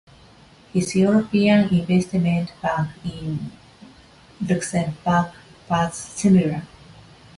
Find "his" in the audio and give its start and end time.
0.73-0.95